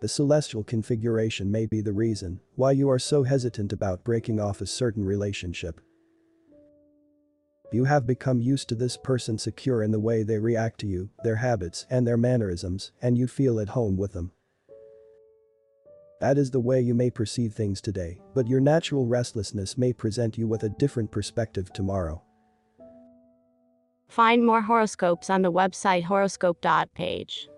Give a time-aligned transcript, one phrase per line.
[0.00, 4.60] The celestial configuration may be the reason why you are so hesitant about breaking off
[4.60, 5.80] a certain relationship.
[7.70, 11.10] You have become used to this person secure in the way they react to you,
[11.22, 14.32] their habits, and their mannerisms, and you feel at home with them.
[16.20, 20.36] That is the way you may perceive things today, but your natural restlessness may present
[20.36, 22.22] you with a different perspective tomorrow.
[24.08, 27.48] Find more horoscopes on the website horoscope.page.